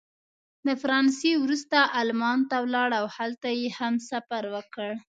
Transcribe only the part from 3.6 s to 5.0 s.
هم سفر وکړ.